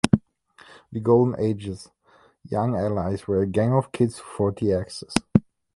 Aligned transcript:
The 0.91 0.99
Golden 0.99 1.39
Age's 1.39 1.91
Young 2.49 2.75
Allies 2.75 3.27
were 3.27 3.43
a 3.43 3.45
gang 3.45 3.73
of 3.73 3.91
kids 3.91 4.17
who 4.17 4.23
fought 4.35 4.55
the 4.59 4.73
Axis. 4.73 5.13